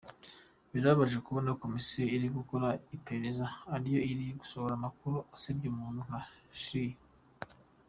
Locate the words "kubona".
1.25-1.57